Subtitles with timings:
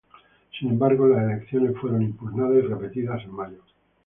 [0.57, 3.61] Sin embargo, las elecciones fueron impugnadas y repetidas en mayo.